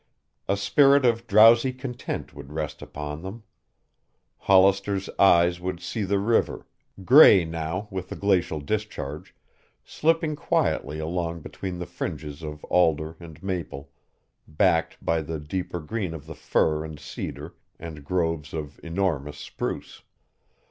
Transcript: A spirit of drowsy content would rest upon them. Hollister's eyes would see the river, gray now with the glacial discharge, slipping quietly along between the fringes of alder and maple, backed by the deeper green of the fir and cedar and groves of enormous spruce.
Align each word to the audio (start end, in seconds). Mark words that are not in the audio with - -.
A 0.47 0.57
spirit 0.57 1.05
of 1.05 1.27
drowsy 1.27 1.71
content 1.71 2.33
would 2.33 2.51
rest 2.51 2.81
upon 2.81 3.21
them. 3.21 3.43
Hollister's 4.39 5.11
eyes 5.19 5.59
would 5.61 5.79
see 5.79 6.01
the 6.05 6.17
river, 6.17 6.65
gray 7.05 7.45
now 7.45 7.87
with 7.91 8.09
the 8.09 8.15
glacial 8.15 8.59
discharge, 8.61 9.35
slipping 9.85 10.35
quietly 10.35 10.97
along 10.97 11.41
between 11.41 11.77
the 11.77 11.85
fringes 11.85 12.41
of 12.41 12.63
alder 12.63 13.15
and 13.19 13.43
maple, 13.43 13.91
backed 14.47 14.97
by 15.05 15.21
the 15.21 15.39
deeper 15.39 15.79
green 15.79 16.15
of 16.15 16.25
the 16.25 16.33
fir 16.33 16.83
and 16.83 16.99
cedar 16.99 17.53
and 17.77 18.03
groves 18.03 18.55
of 18.55 18.79
enormous 18.83 19.37
spruce. 19.37 20.01